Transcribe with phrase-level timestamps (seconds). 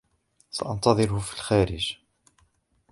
[0.51, 1.97] سأنتظر في الخارج.